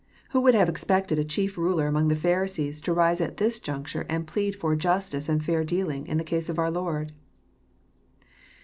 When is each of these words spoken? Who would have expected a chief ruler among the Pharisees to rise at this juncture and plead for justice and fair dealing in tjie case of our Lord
Who 0.31 0.41
would 0.41 0.55
have 0.55 0.67
expected 0.67 1.19
a 1.19 1.23
chief 1.23 1.59
ruler 1.59 1.85
among 1.85 2.07
the 2.07 2.15
Pharisees 2.15 2.81
to 2.81 2.91
rise 2.91 3.21
at 3.21 3.37
this 3.37 3.59
juncture 3.59 4.07
and 4.09 4.25
plead 4.25 4.55
for 4.55 4.75
justice 4.75 5.29
and 5.29 5.45
fair 5.45 5.63
dealing 5.63 6.07
in 6.07 6.17
tjie 6.17 6.25
case 6.25 6.49
of 6.49 6.57
our 6.57 6.71
Lord 6.71 7.11